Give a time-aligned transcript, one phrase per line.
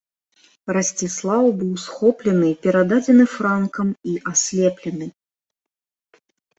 [0.75, 5.07] Расціслаў быў схоплены, перададзены франкам і аслеплены.